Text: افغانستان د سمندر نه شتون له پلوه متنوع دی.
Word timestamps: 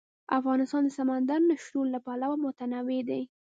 افغانستان 0.39 0.81
د 0.85 0.89
سمندر 0.97 1.39
نه 1.49 1.55
شتون 1.63 1.85
له 1.93 1.99
پلوه 2.05 2.37
متنوع 2.45 3.01
دی. 3.09 3.21